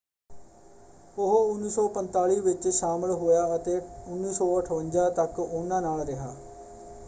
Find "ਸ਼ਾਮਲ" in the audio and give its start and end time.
2.69-3.11